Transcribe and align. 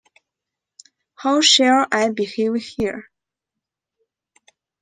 How 1.13 1.41
shall 1.41 1.85
I 1.91 2.09
behave 2.09 2.55
here? 2.55 3.11